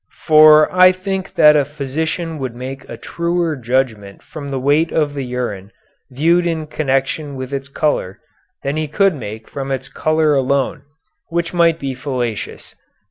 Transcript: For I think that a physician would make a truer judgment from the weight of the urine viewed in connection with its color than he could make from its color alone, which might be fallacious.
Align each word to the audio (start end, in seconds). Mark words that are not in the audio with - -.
For 0.25 0.67
I 0.75 0.91
think 0.91 1.35
that 1.35 1.55
a 1.55 1.63
physician 1.63 2.39
would 2.39 2.55
make 2.55 2.89
a 2.89 2.97
truer 2.97 3.55
judgment 3.55 4.23
from 4.23 4.49
the 4.49 4.59
weight 4.59 4.91
of 4.91 5.13
the 5.13 5.21
urine 5.23 5.71
viewed 6.09 6.47
in 6.47 6.65
connection 6.65 7.35
with 7.35 7.53
its 7.53 7.69
color 7.69 8.17
than 8.63 8.77
he 8.77 8.87
could 8.87 9.13
make 9.13 9.47
from 9.47 9.71
its 9.71 9.89
color 9.89 10.33
alone, 10.33 10.81
which 11.29 11.53
might 11.53 11.77
be 11.77 11.93
fallacious. 11.93 12.73